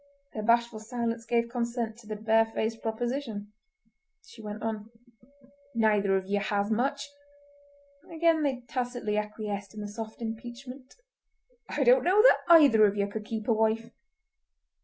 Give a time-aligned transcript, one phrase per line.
[0.33, 3.53] Their bashful silence gave consent to the barefaced proposition.
[4.25, 4.89] She went on.
[5.75, 7.07] "Neither of ye has much!"
[8.11, 10.95] Again they tacitly acquiesced in the soft impeachment.
[11.69, 13.91] "I don't know that either of ye could keep a wife!"